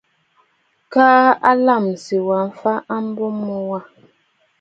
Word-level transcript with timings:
Keʼe 0.93 1.51
lâmsì 1.65 2.15
wa 2.27 2.39
mfa 2.49 2.73
a 2.93 2.95
mbo 3.07 3.25
mu 3.43 3.55
wâ. 3.69 3.79